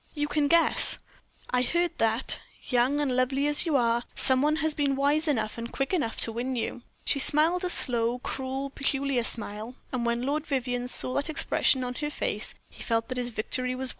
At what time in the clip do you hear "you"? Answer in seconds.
0.15-0.27, 3.67-3.75, 6.55-6.81